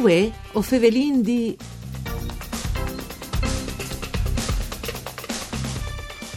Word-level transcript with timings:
Uè, 0.00 0.32
o 0.52 0.62
fevelin 0.62 1.20
di... 1.20 1.54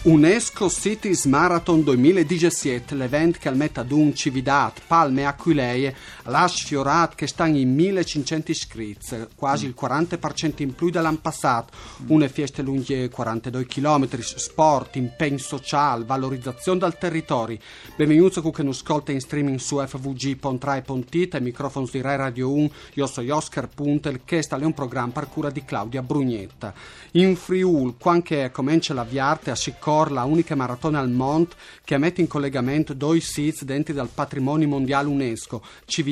UNESCO 0.01 0.67
Cities 0.67 1.23
Marathon 1.23 1.81
2017, 1.81 2.93
l'evento 2.93 3.37
che 3.39 3.49
mette 3.51 3.79
ad 3.79 3.91
un 3.91 4.13
cividat, 4.13 4.81
palme 4.85 5.25
aquileie, 5.25 5.95
l'ha 6.23 6.47
sfiorato 6.47 7.15
che 7.15 7.27
stanno 7.27 7.57
in 7.57 7.73
1500 7.73 8.51
iscritti, 8.51 9.27
quasi 9.35 9.65
il 9.65 9.75
40% 9.79 10.61
in 10.61 10.73
più 10.73 10.89
dell'anno 10.89 11.19
passato. 11.21 11.73
Una 12.07 12.27
festa 12.27 12.61
lunga 12.61 12.81
42 13.09 13.65
km, 13.65 14.19
sport, 14.19 14.95
impegno 14.95 15.37
sociale, 15.37 16.05
valorizzazione 16.05 16.79
del 16.79 16.97
territorio. 16.97 17.57
Benvenuti 17.95 18.39
a 18.39 18.41
chi 18.41 18.51
ci 18.53 18.67
ascolta 18.67 19.11
in 19.11 19.19
streaming 19.19 19.59
su 19.59 19.83
fvg.rai.it 19.85 21.35
e 21.35 21.39
microfono 21.39 21.87
di 21.91 22.01
Rai 22.01 22.17
Radio 22.17 22.51
1. 22.51 22.69
Io 22.93 23.07
sono 23.07 23.35
Oscar 23.35 23.67
Puntel, 23.67 24.21
che 24.23 24.41
sta 24.41 24.55
un 24.55 24.73
programma 24.73 25.11
per 25.11 25.29
cura 25.29 25.49
di 25.49 25.63
Claudia 25.65 26.01
Brugnetta. 26.01 26.73
In 27.13 27.35
Friul, 27.35 27.95
quando 27.97 28.11
comincia 28.51 28.93
l'avviarte 28.93 29.51
a 29.51 29.55
Sicor 29.55 30.11
la 30.11 30.23
unica 30.23 30.55
maratona 30.55 30.99
al 30.99 31.09
mondo 31.09 31.55
che 31.83 31.97
mette 31.97 32.21
in 32.21 32.27
collegamento 32.27 32.93
due 32.93 33.19
siti 33.19 33.65
dentro 33.65 33.93
dal 33.93 34.09
patrimonio 34.13 34.67
mondiale 34.67 35.07
UNESCO, 35.07 35.61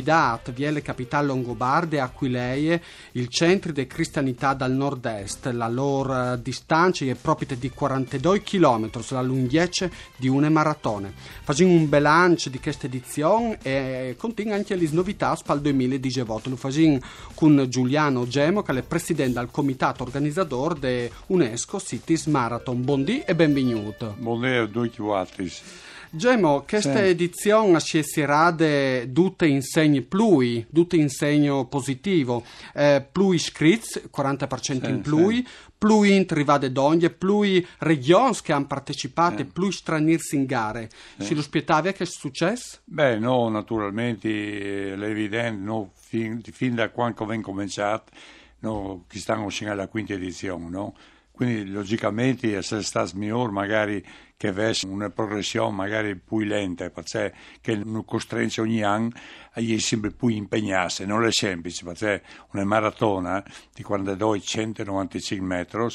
Cividat, 0.01 0.51
Vielle 0.51 0.81
Capitale 0.81 1.27
Longobarde 1.27 1.97
e 1.97 1.99
Aquileie, 1.99 2.81
il 3.13 3.27
centro 3.27 3.71
di 3.71 3.85
cristianità 3.85 4.53
dal 4.53 4.71
nord-est. 4.71 5.45
La 5.51 5.67
loro 5.67 6.35
distanza 6.37 7.05
è 7.05 7.15
proprio 7.15 7.55
di 7.57 7.69
42 7.69 8.41
km, 8.41 8.89
la 9.09 9.21
lunghezza 9.21 9.89
di 10.17 10.27
una 10.27 10.49
maratona. 10.49 11.11
Facciamo 11.43 11.71
un 11.71 11.87
bilancio 11.87 12.49
di 12.49 12.59
questa 12.59 12.87
edizione 12.87 13.59
e 13.61 14.15
contiene 14.17 14.53
anche 14.53 14.75
le 14.75 14.89
novità 14.91 15.37
il 15.47 15.61
2018. 15.61 16.49
Lo 16.49 16.55
facciamo 16.55 16.99
con 17.35 17.65
Giuliano 17.69 18.27
Gemo, 18.27 18.63
che 18.63 18.77
è 18.77 18.81
presidente 18.81 19.39
del 19.39 19.49
comitato 19.51 20.03
organizzatore 20.03 20.79
di 20.79 21.11
UNESCO 21.27 21.79
Cities 21.79 22.25
Marathon. 22.25 22.83
Buondì 22.83 23.19
e 23.19 23.35
benvenuto. 23.35 24.15
Buongiorno 24.17 25.13
a 25.15 25.25
tutti. 25.25 25.53
Gemo, 26.13 26.65
questa 26.67 26.97
Sì. 26.97 27.05
edizione 27.05 27.79
si 27.79 28.03
sarà 28.03 28.53
tutte 29.11 29.47
in 29.47 29.61
segno 29.61 30.01
plui, 30.01 30.65
tutte 30.71 30.97
in 30.97 31.07
segno 31.07 31.67
positivo. 31.67 32.43
Eh, 32.73 33.05
plui 33.09 33.37
iscritti, 33.37 34.01
40% 34.09 34.89
in 34.89 34.95
Sì, 35.03 35.09
plui, 35.09 35.35
sì. 35.37 35.47
plui 35.77 36.13
in 36.13 36.25
trivade 36.25 36.69
d'ogni, 36.69 37.09
plui 37.11 37.65
regioni 37.79 38.35
che 38.43 38.51
hanno 38.51 38.67
partecipato, 38.67 39.45
plui 39.45 39.71
stranieri 39.71 40.21
in 40.33 40.45
gare. 40.45 40.89
Si 41.17 41.33
lo 41.33 41.41
spietavi 41.41 41.93
che 41.93 42.03
è 42.03 42.07
successo? 42.07 42.79
Beh, 42.83 43.17
no, 43.17 43.47
naturalmente 43.47 44.27
eh, 44.27 44.93
è 44.93 45.01
evidente, 45.03 45.63
no, 45.63 45.91
fin, 45.95 46.41
fin 46.43 46.75
da 46.75 46.89
quando 46.89 47.25
viene 47.25 47.41
cominciato, 47.41 48.11
no, 48.59 49.05
che 49.07 49.17
stanno 49.17 49.45
uscendo 49.45 49.71
alla 49.71 49.87
quinta 49.87 50.11
edizione, 50.13 50.67
no? 50.69 50.93
Quindi 51.31 51.71
logicamente 51.71 52.61
se 52.61 52.83
sta 52.83 53.07
migliore 53.15 53.51
magari 53.51 54.05
che 54.41 54.47
avesse 54.47 54.87
una 54.87 55.11
progressione 55.11 55.71
magari 55.71 56.15
più 56.15 56.39
lenta, 56.39 56.89
perché 56.89 57.31
che 57.61 57.75
non 57.75 58.03
costringe 58.03 58.59
ogni 58.59 58.81
anno 58.81 59.11
a 59.51 59.61
essere 59.61 59.77
sempre 59.77 60.09
più 60.09 60.29
impegnarsi, 60.29 61.05
non 61.05 61.23
è 61.23 61.31
semplice, 61.31 61.85
perché 61.85 62.23
una 62.53 62.63
maratona 62.63 63.43
di 63.71 63.85
42-195 63.87 65.41
metri, 65.41 65.87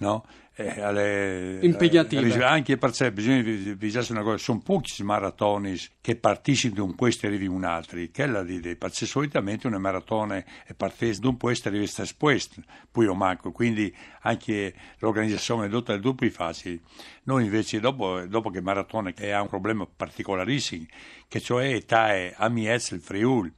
no? 0.00 0.22
Eh, 0.56 0.80
alle- 0.80 1.58
Impegnative. 1.62 2.32
eh, 2.32 2.44
anche 2.44 2.76
perché 2.76 3.10
bisogna 3.10 3.42
vigilare 3.42 4.06
una 4.12 4.22
cosa, 4.22 4.36
sono 4.36 4.60
pochi 4.60 5.02
maratoni 5.02 5.76
che 6.00 6.14
participano 6.14 6.82
da 6.84 6.90
un 6.90 6.94
questo 6.94 7.26
e 7.26 7.28
arrivi 7.30 7.48
un 7.48 7.64
altro, 7.64 7.98
che 8.12 8.22
è 8.22 8.26
la 8.26 8.44
di 8.44 8.60
perché 8.76 9.04
solitamente 9.04 9.66
una 9.66 9.78
maratona 9.78 10.36
è 10.36 10.74
partita 10.76 11.20
da 11.22 11.28
un 11.28 11.38
questo 11.38 11.66
e 11.68 11.70
arrivi 11.72 11.90
a 11.96 12.04
questo, 12.16 12.62
poi 12.88 13.06
o 13.06 13.14
manco, 13.14 13.50
quindi 13.50 13.92
anche 14.20 14.74
l'organizzazione 14.98 15.66
è 15.66 15.70
tutta 15.70 15.96
due 15.96 16.14
più 16.14 16.30
facile. 16.30 16.80
Noi 17.24 17.44
invece 17.44 17.80
dopo, 17.80 17.93
dopo 17.94 18.50
che 18.50 18.60
maratona 18.60 19.12
che 19.12 19.32
ha 19.32 19.40
un 19.40 19.48
problema 19.48 19.86
particolarissimo, 19.86 20.86
che 21.28 21.40
cioè 21.40 21.84
è 21.84 22.34
Amiez 22.36 22.90
il 22.90 23.00
Friuli, 23.00 23.52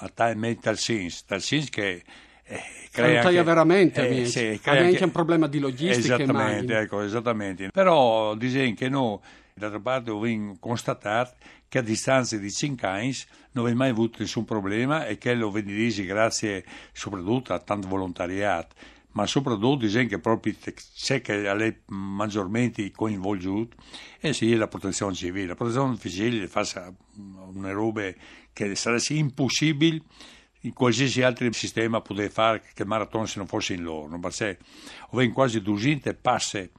ma 0.00 0.08
tal 0.08 0.58
tal 0.60 0.78
senso, 0.78 1.24
tal 1.26 1.40
senso 1.40 1.68
che 1.70 2.02
eh, 2.46 2.62
crea 2.90 3.22
anche- 3.22 3.42
veramente, 3.42 4.08
eh, 4.08 4.26
sì, 4.26 4.58
crea 4.62 4.84
anche 4.84 5.04
un 5.04 5.10
problema 5.10 5.46
di 5.46 5.58
logistica, 5.58 6.14
Esattamente, 6.14 6.78
ecco, 6.78 7.00
esattamente. 7.00 7.68
Però 7.70 8.34
disegno 8.34 8.74
che 8.74 8.88
no, 8.88 9.22
d'altra 9.54 9.80
parte 9.80 10.10
ho 10.10 10.56
constatato 10.60 11.34
che 11.68 11.78
a 11.78 11.82
distanza 11.82 12.36
di 12.36 12.50
5 12.50 12.86
anni 12.86 13.12
non 13.52 13.64
avevo 13.64 13.78
mai 13.78 13.90
avuto 13.90 14.18
nessun 14.20 14.44
problema 14.44 15.06
e 15.06 15.16
che 15.16 15.34
lo 15.34 15.50
vedi 15.50 16.04
grazie 16.04 16.64
soprattutto 16.92 17.52
a 17.52 17.58
tanto 17.58 17.88
volontariato, 17.88 18.74
ma 19.14 19.26
soprattutto 19.26 19.86
che 19.86 20.18
proprio 20.18 20.54
c'è 20.94 21.20
che 21.20 21.54
lei 21.54 21.76
maggiormente 21.86 22.90
coinvolto 22.90 23.68
e 24.20 24.32
sì, 24.32 24.54
la 24.54 24.68
protezione 24.68 25.14
civile. 25.14 25.46
La 25.48 25.54
protezione 25.54 25.96
civile 25.98 26.48
fa 26.48 26.92
una 27.14 27.72
roba 27.72 28.12
che 28.52 28.74
sarebbe 28.74 29.02
impossibile 29.10 30.02
in 30.60 30.72
qualsiasi 30.72 31.22
altro 31.22 31.50
sistema 31.52 32.00
poteva 32.00 32.30
fare 32.30 32.62
che 32.74 32.82
il 32.82 33.26
se 33.26 33.38
non 33.38 33.46
fosse 33.46 33.74
in 33.74 33.82
loro, 33.82 34.18
perché 34.18 34.58
ho 35.10 35.30
quasi 35.32 35.60
200 35.60 36.14
passe 36.20 36.70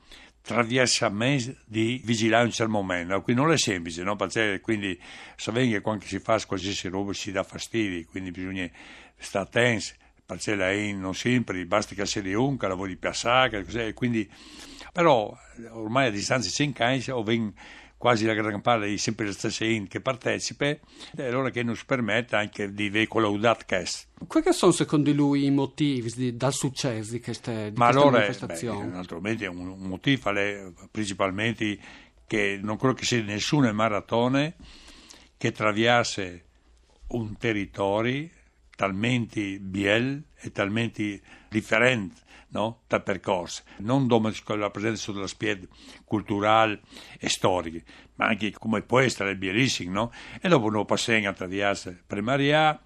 traversamente 0.42 1.58
di 1.66 2.02
vigilanza 2.04 2.64
certo 2.64 2.72
momento, 2.72 3.22
quindi 3.22 3.42
non 3.42 3.52
è 3.52 3.58
semplice, 3.58 4.04
no? 4.04 4.16
perché 4.16 4.60
quindi 4.60 5.00
sapete 5.36 5.70
che 5.70 5.82
quando 5.82 6.06
si 6.06 6.20
fa 6.20 6.40
qualsiasi 6.46 6.88
roba 6.88 7.14
si 7.14 7.32
dà 7.32 7.44
fastidio, 7.44 8.06
quindi 8.10 8.32
bisogna 8.32 8.70
stare 9.18 9.46
attenti, 9.46 9.94
perché 10.26 10.54
in 10.74 11.00
non 11.00 11.14
sempre, 11.14 11.66
basta 11.66 11.94
che 11.94 12.06
sia 12.06 12.22
di 12.22 12.34
un, 12.34 12.58
che 12.58 12.68
la 12.68 12.74
vuoi 12.74 12.96
passare, 12.96 13.64
cos'è, 13.64 13.94
quindi, 13.94 14.30
però 14.92 15.36
ormai 15.72 16.08
a 16.08 16.12
distanza 16.12 16.48
di 16.48 16.54
5 16.54 16.84
anni 16.84 17.04
ho 17.10 17.24
ben 17.24 17.54
quasi 17.98 18.26
la 18.26 18.34
gran 18.34 18.62
parte 18.62 18.88
di 18.88 18.98
sempre 18.98 19.26
le 19.26 19.32
stesse 19.32 19.66
in 19.66 19.88
che 19.88 20.00
partecipa 20.00 20.66
e 20.66 20.80
allora 21.18 21.50
che 21.50 21.64
non 21.64 21.76
ci 21.76 21.86
permette 21.86 22.36
anche 22.36 22.72
di 22.72 22.90
veicolare 22.90 23.66
questo. 23.66 24.08
Quali 24.28 24.54
sono 24.54 24.72
secondo 24.72 25.12
lui 25.12 25.46
i 25.46 25.52
motivi 25.52 26.12
di- 26.16 26.36
dal 26.36 26.54
successo 26.54 27.12
di 27.12 27.20
queste, 27.20 27.72
di 27.72 27.78
Ma 27.78 27.86
queste 27.86 28.02
allora, 28.04 28.18
manifestazioni? 28.20 28.90
beh, 28.90 28.96
naturalmente 28.96 29.48
un, 29.48 29.68
un 29.70 29.88
motivo 29.88 30.30
è 30.32 30.72
principalmente 30.92 31.80
che 32.28 32.60
non 32.62 32.78
credo 32.78 32.96
che 32.96 33.06
sia 33.06 33.22
nessuna 33.22 33.72
maratona 33.72 34.54
che 35.38 35.48
attraversi 35.48 36.42
un 37.08 37.38
territorio 37.38 38.30
talmente 38.76 39.60
biel 39.60 40.24
e 40.36 40.52
talmente 40.52 41.22
differente 41.50 42.24
no? 42.50 42.82
dal 42.88 43.04
percorso, 43.04 43.64
non 43.78 44.08
dove 44.08 44.34
la 44.48 44.70
presenza 44.70 45.12
dell'aspetto 45.12 45.68
culturale 46.06 46.82
e 47.20 47.30
storico, 47.30 47.80
ma 48.16 48.28
anche 48.28 48.52
come 48.52 48.82
può 48.82 49.00
essere 49.00 49.36
bellissimo, 49.36 49.92
no? 49.92 50.12
e 50.42 50.48
dopo 50.48 50.70
noi 50.70 50.86
passiamo 50.86 51.30
attraverso 51.30 51.96
Premaria, 52.08 52.80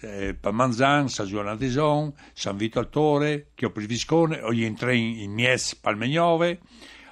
eh, 0.00 0.34
per 0.34 0.52
Manzan, 0.52 1.08
San 1.08 1.26
Giovanni 1.26 1.58
Tison, 1.58 2.12
San 2.32 2.56
Vito 2.56 2.78
al 2.78 2.88
Torre, 2.88 3.48
Chiopri 3.54 3.86
Viscone, 3.86 4.40
o 4.40 4.52
gli 4.52 4.64
entri 4.64 5.22
in 5.22 5.32
Mies 5.32 5.76
Palmegnove, 5.76 6.60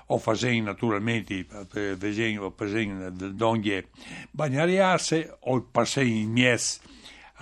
o 0.06 0.18
facendo 0.18 0.70
naturalmente, 0.70 1.44
per 1.44 1.96
esempio, 2.00 2.50
per 2.50 2.66
esempio, 2.66 3.30
d'ogni 3.30 3.84
bagnariarse, 4.32 5.36
o 5.40 5.62
passare 5.62 6.06
in 6.06 6.30
Mies 6.32 6.80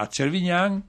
a 0.01 0.07
Cervignan, 0.09 0.83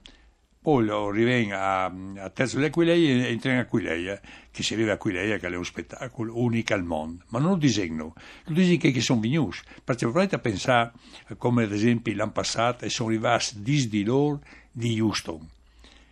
poi 0.62 0.86
rivengo 1.12 1.54
a, 1.54 1.84
a 1.86 2.30
Terzo 2.30 2.58
di 2.58 2.64
Aquileia 2.64 3.24
e 3.24 3.30
entra 3.30 3.52
in 3.52 3.58
Aquileia, 3.58 4.20
che 4.50 4.62
si 4.62 4.74
arriva 4.74 4.92
a 4.92 4.94
Aquileia 4.94 5.38
che 5.38 5.48
è 5.48 5.56
un 5.56 5.64
spettacolo 5.64 6.38
unico 6.38 6.74
al 6.74 6.84
mondo. 6.84 7.24
Ma 7.28 7.38
non 7.38 7.50
lo 7.50 7.56
disegno, 7.56 8.14
lo 8.44 8.54
disegno 8.54 8.78
che, 8.78 9.00
sono 9.00 9.20
venuti. 9.20 9.58
Perché 9.82 10.06
provate 10.06 10.34
a 10.34 10.38
pensare 10.38 10.92
come 11.38 11.64
ad 11.64 11.72
esempio 11.72 12.14
l'anno 12.14 12.32
passato 12.32 12.88
sono 12.88 13.08
arrivati 13.08 13.62
10 13.62 13.88
di 13.88 14.04
loro 14.04 14.42
di 14.70 15.00
Houston, 15.00 15.48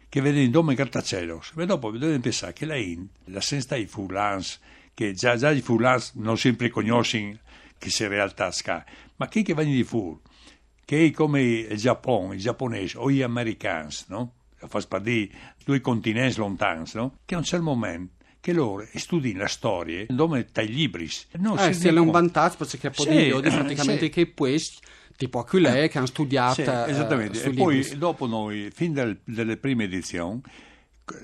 che 0.08 0.20
vedono 0.20 0.70
in 0.70 0.74
grattacielo. 0.74 1.42
Ma 1.54 1.64
dopo 1.66 1.90
dovete 1.90 2.18
pensare 2.18 2.52
che 2.52 2.64
la 2.64 2.76
in, 2.76 3.06
la 3.26 3.40
senza 3.40 3.76
i 3.76 3.86
furlans, 3.86 4.60
che 4.94 5.12
già, 5.12 5.36
già 5.36 5.50
i 5.50 5.60
furlans 5.60 6.14
non 6.14 6.36
sempre 6.36 6.70
conoscono 6.70 7.38
che 7.78 7.90
si 7.90 8.02
in 8.02 8.08
realtà 8.08 8.50
ska, 8.50 8.84
ma 9.16 9.28
chi 9.28 9.42
che 9.42 9.54
vanno 9.54 9.70
di 9.70 9.84
fur? 9.84 10.18
Che 10.88 11.10
come 11.10 11.42
il 11.42 11.76
Giappone, 11.76 12.36
i 12.36 12.38
giapponesi 12.38 12.96
o 12.96 13.10
gli 13.10 13.20
americani, 13.20 13.92
no? 14.06 14.32
Fa 14.56 14.98
di 14.98 15.30
due 15.62 15.82
continenti 15.82 16.38
lontani, 16.38 16.88
no? 16.94 17.18
Che 17.26 17.34
a 17.34 17.38
un 17.38 17.44
certo 17.44 17.62
momento 17.66 18.14
che 18.40 18.54
loro 18.54 18.86
studiano 18.94 19.40
la 19.40 19.48
storia 19.48 20.06
dove 20.08 20.48
dai 20.50 20.66
libri. 20.68 21.06
Non 21.32 21.58
Eh, 21.58 21.76
è 21.78 21.98
un 21.98 22.10
vantaggio 22.10 22.56
perché 22.64 22.88
poi 22.88 23.04
Sì, 23.04 23.12
io 23.12 23.42
eh, 23.42 23.50
praticamente 23.50 24.04
sì. 24.06 24.08
che 24.08 24.32
questi, 24.32 24.78
tipo 25.14 25.40
Aquileia, 25.40 25.88
che 25.88 25.98
hanno 25.98 26.06
studiato 26.06 26.54
Sì, 26.54 26.62
eh, 26.62 26.84
esattamente. 26.86 27.38
sui 27.38 27.50
e 27.50 27.54
poi 27.54 27.82
libri. 27.82 27.98
dopo 27.98 28.26
noi, 28.26 28.70
fin 28.72 28.94
dal- 28.94 29.20
dalle 29.24 29.58
prime 29.58 29.84
edizioni, 29.84 30.40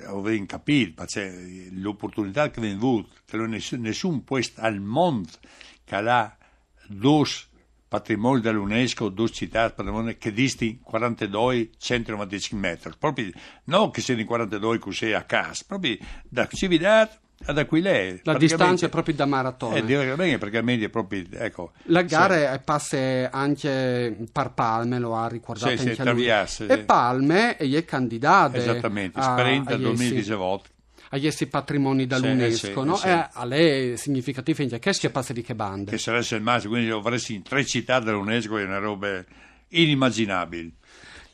avevo 0.09 0.45
capito, 0.47 0.93
perché 1.05 1.69
l'opportunità 1.73 2.51
che 2.51 2.59
abbiamo 2.61 2.77
avuto, 2.77 3.09
che 3.25 3.37
non 3.39 3.59
nessun, 3.79 4.25
posto 4.25 4.61
al 4.61 4.79
mondo 4.79 5.31
che 5.85 5.95
ha 5.97 6.37
due 6.87 7.25
patrimonio 7.94 8.41
dell'UNESCO, 8.41 9.08
due 9.08 9.31
città 9.31 9.70
patrimonio 9.70 10.17
che 10.19 10.32
disti 10.32 10.81
42 10.82 11.70
195 11.79 12.58
metri, 12.58 12.93
proprio 12.99 13.31
non 13.64 13.93
che 13.93 14.00
siano 14.00 14.25
42 14.25 14.79
così 14.81 15.12
a 15.12 15.23
casa, 15.23 15.62
proprio 15.64 15.96
da 16.29 16.49
Cividad 16.50 17.20
ad 17.46 17.58
Aquilea. 17.58 18.17
La 18.25 18.37
distanza 18.37 18.87
è 18.87 18.88
proprio 18.88 19.14
da 19.14 19.26
maratona. 19.26 19.76
Eh, 19.76 20.38
praticamente 20.38 20.87
è 20.87 20.88
proprio, 20.88 21.25
ecco. 21.31 21.73
La 21.85 22.02
gara 22.02 22.52
sì. 22.52 22.61
passa 22.64 23.31
anche 23.31 24.17
per 24.32 24.50
Palme, 24.50 24.99
lo 24.99 25.14
ha 25.14 25.29
ricordato 25.29 25.76
sì, 25.76 25.79
anche 25.79 25.94
sì, 25.94 26.02
lui. 26.02 26.05
Traviasse, 26.05 26.67
e 26.67 26.79
Palme 26.79 27.56
è 27.56 27.85
candidata. 27.85 28.56
Esattamente, 28.56 29.23
sprint 29.23 29.76
2018 29.76 30.73
agli 31.15 31.29
essi 31.29 31.47
patrimoni 31.47 32.07
dall'UNESCO, 32.07 32.67
sì, 32.67 32.73
sì, 32.73 32.85
no? 32.85 32.97
sì. 32.97 33.07
E 33.07 33.29
a 33.33 33.45
lei 33.45 33.93
è 33.93 33.97
significativo 33.97 34.63
anche 34.63 34.81
che 34.81 34.93
si 34.93 35.09
passa 35.11 35.33
di 35.33 35.43
che 35.43 35.55
bande. 35.55 35.93
Che 35.93 35.99
sarebbe 35.99 36.27
il 36.35 36.43
massimo, 36.43 36.73
quindi 36.73 36.91
avresti 36.91 37.41
tre 37.41 37.65
città 37.65 38.01
dell'UNESCO 38.01 38.59
è 38.59 38.65
una 38.65 38.79
roba 38.79 39.25
inimmaginabile. 39.69 40.71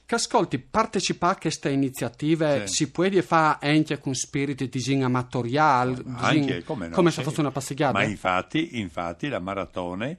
Che 0.04 0.14
ascolti, 0.14 0.58
partecipare 0.58 1.34
a 1.34 1.38
queste 1.38 1.70
iniziative 1.70 2.66
Sì. 2.66 2.74
si 2.74 2.90
può 2.90 3.08
fare 3.22 3.70
anche 3.70 3.98
con 3.98 4.12
spirito 4.14 4.66
di 4.66 5.02
amatoriale, 5.02 6.02
Anche, 6.16 6.62
come 6.64 6.88
no, 6.88 6.94
come 6.94 7.10
sì. 7.10 7.16
se 7.16 7.22
fosse 7.22 7.40
una 7.40 7.52
passeggiata? 7.52 7.92
Ma 7.92 8.02
infatti, 8.04 8.78
infatti 8.80 9.28
la 9.28 9.38
maratona, 9.38 10.14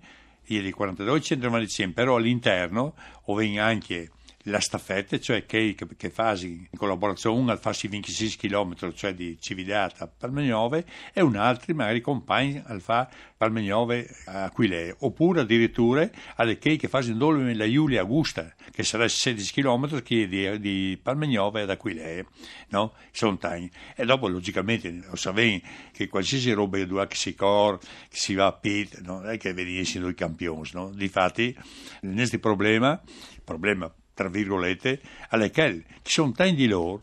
ieri 0.45 0.71
42 0.71 1.21
195, 1.21 1.93
però 1.93 2.15
all'interno 2.15 2.95
ove 3.25 3.59
anche 3.59 4.09
la 4.43 4.59
staffetta, 4.59 5.19
cioè 5.19 5.45
che, 5.45 5.75
che, 5.97 6.09
fasi 6.09 6.67
in 6.69 6.77
collaborazione, 6.77 7.39
una 7.39 7.57
fasi 7.57 7.87
26 7.87 8.35
km, 8.37 8.93
cioè 8.93 9.13
di 9.13 9.37
Cividata 9.39 10.05
a 10.05 10.07
Palmegnove, 10.07 10.85
e 11.13 11.21
un 11.21 11.35
altro 11.35 11.73
magari 11.75 12.01
compagni 12.01 12.61
al 12.65 12.81
fa 12.81 13.09
Palmegnove 13.37 14.09
a 14.25 14.43
Aquilea, 14.45 14.95
oppure 14.99 15.41
addirittura 15.41 16.09
alle 16.35 16.57
che 16.57 16.75
che 16.75 16.87
fasi 16.87 17.11
in 17.11 17.17
dolme 17.17 17.53
la 17.55 17.69
Giulia 17.69 18.01
Augusta, 18.01 18.53
che 18.71 18.83
sarà 18.83 19.07
16 19.07 19.53
km 19.53 20.01
che 20.01 20.27
di, 20.27 20.59
di 20.59 20.99
Palmegnove 21.01 21.61
ad 21.61 21.69
Aquilea, 21.69 22.23
no? 22.69 22.93
Sono 23.11 23.37
tagli. 23.37 23.69
E 23.95 24.05
dopo 24.05 24.27
logicamente 24.27 24.91
lo 24.91 25.15
sapete 25.15 25.61
che 25.91 26.07
qualsiasi 26.07 26.51
roba 26.51 26.77
che 26.77 26.85
dura 26.85 27.07
che 27.07 27.15
si 27.15 27.35
cor, 27.35 27.79
che 27.79 28.17
si 28.17 28.33
va 28.33 28.47
a 28.47 28.53
pit, 28.53 29.01
non 29.01 29.27
è 29.27 29.37
che 29.37 29.53
venissero 29.53 30.07
i 30.07 30.15
campioni, 30.15 30.69
no? 30.73 30.91
Difatti, 30.91 31.55
questo 32.01 32.39
problema, 32.39 33.01
problema 33.43 33.91
tra 34.21 34.29
virgolette, 34.29 35.01
alle 35.29 35.49
che 35.49 35.83
ci 36.03 36.13
sono 36.13 36.31
tanti 36.31 36.55
di 36.55 36.67
loro 36.67 37.01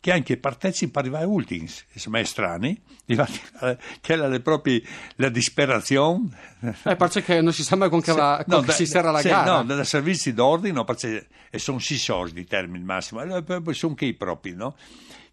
che 0.00 0.12
anche 0.12 0.36
partecipano 0.36 1.16
ai 1.16 1.24
ultimi, 1.24 1.68
insomma, 1.92 2.22
strani, 2.22 2.80
eh, 3.06 3.16
che 4.00 4.12
è 4.12 4.16
la, 4.16 4.38
propria 4.38 4.80
la 5.16 5.28
disperazione. 5.28 6.28
Eh, 6.84 6.94
perché 6.94 7.40
non 7.40 7.52
si 7.52 7.64
sa 7.64 7.74
mai 7.74 7.88
con 7.88 8.00
che, 8.00 8.12
va, 8.12 8.44
con 8.46 8.60
che 8.60 8.66
da- 8.66 8.72
si 8.72 8.86
sarà 8.86 9.10
la 9.10 9.18
sì, 9.18 9.28
gara. 9.28 9.62
No, 9.62 9.64
da 9.64 9.82
servizi 9.82 10.32
d'ordine, 10.32 10.74
no, 10.74 10.84
perché 10.84 11.26
e 11.50 11.58
sono 11.58 11.80
sei 11.80 11.96
soldi 11.96 12.34
di 12.34 12.46
termine 12.46 12.84
massimo, 12.84 13.20
e 13.22 13.42
poi 13.42 13.74
sono 13.74 13.94
che 13.94 14.04
i 14.04 14.14
propri, 14.14 14.54
no? 14.54 14.76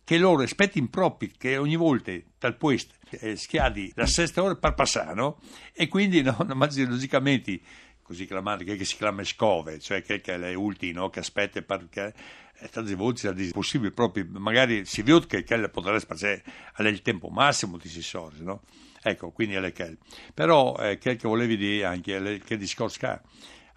Che 0.03 0.17
loro 0.17 0.41
aspettano 0.41 0.87
propri, 0.89 1.31
che 1.37 1.57
ogni 1.57 1.75
volta 1.75 2.11
dal 2.39 2.57
puesto 2.57 2.95
eh, 3.11 3.35
schiadi 3.35 3.91
la 3.95 4.07
sesta 4.07 4.41
ora 4.41 4.55
per 4.55 4.73
passare, 4.73 5.13
no? 5.13 5.39
E 5.71 5.87
quindi, 5.87 6.23
no, 6.23 6.35
no, 6.47 6.55
logicamente, 6.55 7.59
così 8.03 8.27
chiamate, 8.27 8.63
che, 8.63 8.75
che 8.75 8.85
si 8.85 8.97
chiama 8.97 9.23
scove, 9.23 9.79
cioè 9.79 10.03
che, 10.03 10.21
che 10.21 10.35
è 10.35 10.37
le 10.37 10.53
ultime, 10.53 10.93
no? 10.93 11.09
Che 11.09 11.19
aspetta 11.19 11.61
perché 11.61 12.13
e 12.59 12.69
tante 12.69 12.95
volte 12.95 13.29
è 13.29 13.49
possibile 13.51 13.91
proprio, 13.91 14.25
magari 14.29 14.85
si 14.85 15.01
vede 15.01 15.25
che 15.25 15.43
potrebbe 15.69 16.05
perché 16.05 16.43
è 16.75 16.81
il 16.83 17.01
tempo 17.01 17.29
massimo 17.29 17.77
di 17.77 17.89
si 17.89 18.01
sorge, 18.01 18.43
no? 18.43 18.61
Ecco, 19.01 19.31
quindi 19.31 19.55
è 19.55 19.59
le 19.59 19.73
che. 19.73 19.97
Però, 20.33 20.77
eh, 20.77 20.97
quel 20.97 21.17
che 21.17 21.27
volevi 21.27 21.57
dire 21.57 21.85
anche, 21.85 22.15
è 22.15 22.19
le- 22.19 22.39
che 22.39 22.55
discorso 22.55 22.99
che 22.99 23.05
ha, 23.07 23.21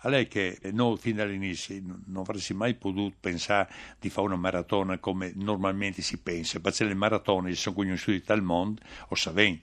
a 0.00 0.08
lei 0.08 0.28
che 0.28 0.58
eh, 0.61 0.70
noi 0.70 0.96
fin 0.99 1.17
dall'inizio 1.17 1.81
non 2.06 2.23
avresti 2.23 2.55
mai 2.55 2.75
potuto 2.75 3.17
pensare 3.19 3.69
di 3.99 4.08
fare 4.08 4.28
una 4.28 4.37
maratona 4.37 4.99
come 4.99 5.32
normalmente 5.34 6.00
si 6.00 6.19
pensa, 6.19 6.61
perché 6.61 6.84
le 6.84 6.94
maratone 6.94 7.52
sono 7.55 7.75
conosciute 7.75 8.23
dal 8.25 8.43
mondo, 8.43 8.82
o 9.08 9.14
sapete, 9.17 9.62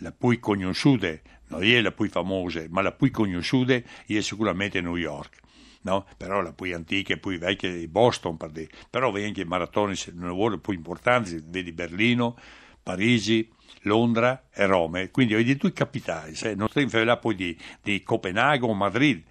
la 0.00 0.12
più 0.12 0.38
conosciuta, 0.38 1.18
non 1.48 1.62
è 1.62 1.80
la 1.80 1.92
più 1.92 2.08
famosa, 2.08 2.64
ma 2.68 2.82
la 2.82 2.92
più 2.92 3.10
conosciuta 3.10 3.74
è 3.74 4.20
sicuramente 4.20 4.80
New 4.80 4.96
York. 4.96 5.40
No? 5.82 6.04
Però 6.16 6.40
la 6.40 6.52
più 6.52 6.74
antica 6.74 7.14
e 7.14 7.18
più 7.18 7.38
vecchia 7.38 7.70
è 7.70 7.86
Boston, 7.86 8.36
per 8.36 8.50
dire. 8.50 8.68
però 8.90 9.12
vedi 9.12 9.26
anche 9.26 9.44
maratone, 9.44 9.94
non 10.14 10.32
vuole 10.32 10.58
più 10.58 10.72
importanti, 10.72 11.40
vedi 11.46 11.72
Berlino, 11.72 12.36
Parigi, 12.82 13.48
Londra 13.82 14.48
e 14.52 14.66
Roma, 14.66 15.08
quindi 15.10 15.34
vedi 15.34 15.56
tutti 15.56 15.68
i 15.68 15.72
capitali, 15.72 16.34
sai? 16.34 16.56
non 16.56 16.68
stai 16.68 17.04
là 17.04 17.16
poi 17.18 17.36
di, 17.36 17.56
di 17.82 18.02
Copenaghen 18.02 18.68
o 18.68 18.74
Madrid, 18.74 19.22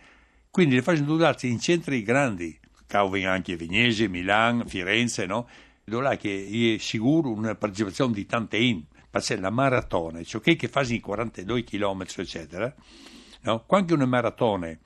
quindi 0.49 0.75
le 0.75 0.81
fasi 0.81 1.01
indurate 1.01 1.47
in 1.47 1.59
centri 1.59 2.01
grandi, 2.01 2.57
Cauven 2.87 3.27
anche 3.27 3.57
Vignese, 3.57 4.07
Milano, 4.07 4.65
Firenze, 4.65 5.25
no? 5.25 5.47
Dove 5.83 6.15
che 6.17 6.75
è 6.75 6.79
sicuro 6.79 7.31
una 7.31 7.55
partecipazione 7.55 8.13
di 8.13 8.25
tante 8.25 8.57
in, 8.57 8.81
perché 9.21 9.37
la 9.37 9.49
maratona, 9.49 10.21
cioè 10.23 10.41
che 10.41 10.69
in 10.95 11.01
42 11.01 11.63
km, 11.63 12.05
eccetera, 12.17 12.73
no? 13.41 13.63
Quando 13.65 13.93
una 13.93 14.05
maratona 14.05 14.77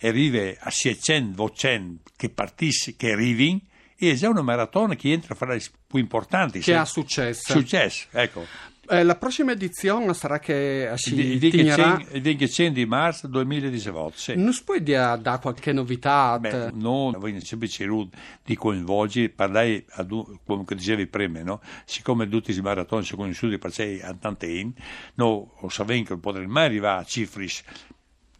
arriva 0.00 0.52
a 0.58 0.70
600, 0.70 1.42
800 1.42 2.10
che 2.16 2.28
partissi, 2.28 2.96
che 2.96 3.12
arrivi, 3.12 3.60
è 3.96 4.14
già 4.14 4.28
una 4.28 4.42
maratona 4.42 4.94
che 4.94 5.12
entra 5.12 5.34
fra 5.34 5.54
le 5.54 5.62
più 5.86 5.98
importanti. 5.98 6.58
Che 6.58 6.74
ha 6.74 6.84
successo. 6.84 7.52
Successo, 7.52 8.08
ecco. 8.10 8.44
Eh, 8.88 9.04
la 9.04 9.14
prossima 9.14 9.52
edizione 9.52 10.12
sarà 10.12 10.40
che 10.40 10.90
eh, 10.90 10.98
si 10.98 11.14
Il 11.14 11.38
tignerà... 11.38 12.02
25 12.10 12.72
di 12.72 12.84
marzo 12.84 13.28
2018, 13.28 14.18
sì. 14.18 14.34
Non 14.34 14.52
si 14.52 14.64
può 14.64 14.76
dire 14.78 15.18
da 15.20 15.38
qualche 15.38 15.72
novità? 15.72 16.36
Beh, 16.40 16.72
no, 16.72 17.12
voi 17.16 17.40
sempre 17.42 17.68
cercato 17.68 18.10
di 18.44 18.56
coinvolgere, 18.56 19.32
ad 19.36 20.10
un- 20.10 20.38
come 20.44 20.64
dicevi 20.74 21.06
prima, 21.06 21.42
no? 21.42 21.60
siccome 21.84 22.28
tutti 22.28 22.50
i 22.50 22.60
maratoni 22.60 23.04
sono 23.04 23.22
conosciuti 23.22 23.56
per 23.56 23.72
sé 23.72 24.00
a 24.02 24.14
tante 24.14 24.46
in, 24.46 24.72
no, 25.14 25.52
lo 25.60 25.68
sapete 25.68 26.02
che 26.02 26.10
non 26.10 26.20
potrei 26.20 26.46
mai 26.48 26.64
arrivare 26.64 27.02
a 27.02 27.04
cifre 27.04 27.46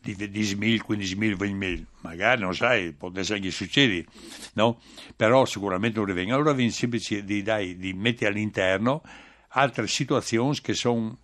di 0.03 0.17
10.000, 0.17 0.81
15.000, 0.87 1.37
20.000, 1.37 1.85
magari 2.01 2.41
non 2.41 2.53
sai, 2.55 2.93
può 2.93 3.13
essere 3.15 3.39
che 3.39 3.53
succede, 3.53 4.05
no? 4.55 4.81
Però 5.15 5.45
sicuramente 5.45 5.99
non 5.99 6.07
rivenga. 6.07 6.35
Allora 6.35 6.53
viene 6.53 6.73
semplice 6.73 7.23
di, 7.23 7.43
dai, 7.43 7.77
di 7.77 7.93
mettere 7.93 8.33
all'interno 8.33 9.03
altre 9.53 9.87
situazioni 9.87 10.61
che 10.61 10.75
sono 10.75 11.19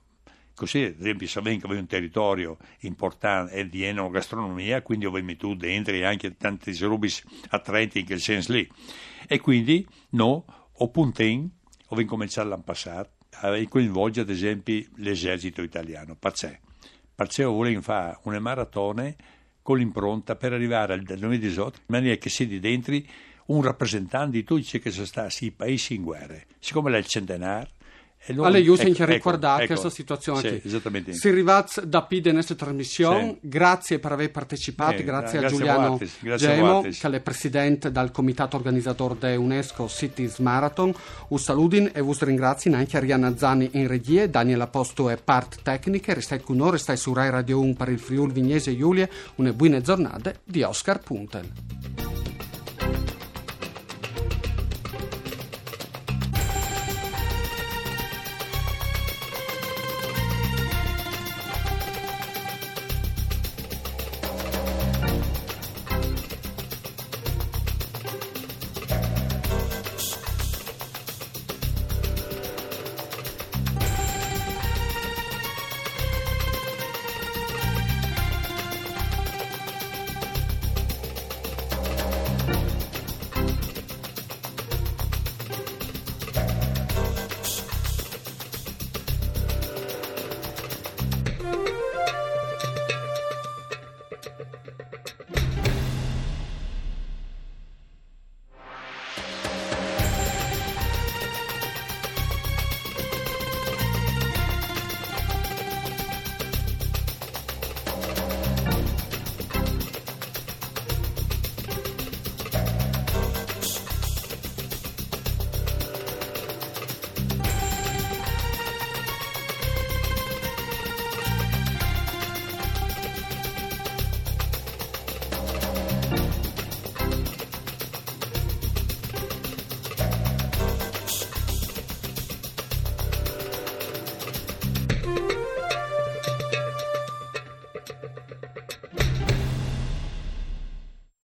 così, 0.55 0.83
ad 0.83 0.97
esempio, 0.99 1.27
sapete 1.29 1.59
che 1.59 1.67
avete 1.67 1.81
un 1.81 1.87
territorio 1.87 2.57
importante 2.81 3.53
è 3.53 3.67
di 3.67 3.85
enogastronomia, 3.85 4.83
quindi 4.83 5.07
ovviamente 5.07 5.47
tu 5.47 5.57
entri 5.61 6.05
anche 6.05 6.37
tanti 6.37 6.77
robe 6.79 7.09
attraenti 7.51 8.01
in 8.01 8.07
quel 8.07 8.21
senso 8.21 8.53
lì. 8.53 8.69
E 9.27 9.39
quindi, 9.39 9.87
no, 10.11 10.45
o 10.73 10.89
puntin, 10.91 11.49
ho 11.87 12.05
cominciato 12.05 12.49
l'anno 12.49 12.63
passato 12.63 13.11
a 13.41 13.63
coinvolgere 13.69 14.31
ad 14.31 14.37
esempio 14.37 14.85
l'esercito 14.97 15.63
italiano. 15.63 16.17
Perché? 16.17 16.61
Perché 17.15 17.45
volevo 17.45 17.81
fare 17.81 18.19
una 18.25 18.41
maratona 18.41 19.15
con 19.63 19.79
l'impronta 19.79 20.35
per 20.35 20.53
arrivare 20.53 20.95
al 20.95 21.03
2018 21.03 21.79
in 21.79 21.85
maniera 21.87 22.17
che 22.17 22.31
sia 22.31 22.47
di 22.47 22.59
dentro 22.59 22.97
un 23.47 23.63
rappresentante 23.63 24.39
di 24.39 24.45
tutti 24.45 24.81
i 25.41 25.51
paesi 25.53 25.95
in 25.95 26.03
guerra. 26.03 26.39
Siccome 26.59 26.93
è 26.93 26.99
il 26.99 27.07
centenario, 27.07 27.69
Alle 28.37 28.61
Jusen 28.61 28.89
ecco, 28.89 28.97
che 28.97 29.03
ecco, 29.05 29.13
ricordare 29.13 29.65
ecco. 29.65 29.73
questa 29.73 29.91
situazione 29.91 30.41
Sì, 30.41 30.49
qui. 30.49 30.61
esattamente. 30.65 31.13
Si 31.15 31.31
rivaz 31.31 31.81
da 31.83 32.03
Pide 32.03 32.29
in 32.29 32.35
questa 32.35 32.55
trasmissione. 32.55 33.39
Sì. 33.41 33.49
Grazie 33.49 33.99
per 33.99 34.13
aver 34.13 34.31
partecipato, 34.31 35.01
Eh, 35.01 35.05
grazie 35.05 35.39
a 35.39 35.41
grazie 35.41 35.57
a 35.57 35.59
Giuliano 35.59 35.97
voi, 35.97 36.11
grazie 36.21 36.49
Gemo, 36.49 36.83
che 36.83 37.09
è 37.17 37.21
presidente 37.21 37.91
del 37.91 38.11
comitato 38.11 38.57
organizzatore 38.57 39.17
de 39.19 39.37
UNESCO 39.37 39.89
Cities 39.89 40.39
Marathon. 40.39 40.93
Un 41.29 41.39
saludin 41.39 41.91
e 41.95 42.03
vi 42.03 42.13
ringrazio 42.21 42.75
anche 42.75 42.97
a 42.97 43.01
Arianna 43.01 43.37
Zanni 43.37 43.71
in 43.73 43.87
regie, 43.87 44.29
Daniela 44.29 44.67
Posto 44.67 45.09
e 45.09 45.17
part 45.17 45.61
tecniche. 45.63 46.13
Restai 46.15 46.41
con 46.41 46.57
noi, 46.57 46.73
restai 46.73 46.97
su 46.97 47.13
Rai 47.15 47.31
Radio 47.31 47.61
1 47.61 47.75
per 47.75 47.89
il 47.89 47.99
Friuli 47.99 48.33
Vignese 48.33 48.77
Giulia. 48.77 49.09
Una 49.37 49.53
buona 49.53 49.81
giornata 49.81 50.33
di 50.45 50.63
Oscar 50.63 50.99
Puntel. 50.99 52.08